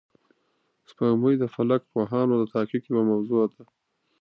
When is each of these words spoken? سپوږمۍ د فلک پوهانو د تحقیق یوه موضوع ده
سپوږمۍ 0.89 1.35
د 1.39 1.43
فلک 1.55 1.81
پوهانو 1.91 2.35
د 2.37 2.43
تحقیق 2.53 2.83
یوه 2.91 3.03
موضوع 3.11 3.41
ده 3.53 3.63